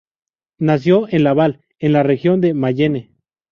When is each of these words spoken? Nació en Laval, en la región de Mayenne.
Nació 0.57 1.05
en 1.13 1.23
Laval, 1.23 1.61
en 1.77 1.93
la 1.93 2.01
región 2.01 2.41
de 2.41 2.55
Mayenne. 2.55 3.11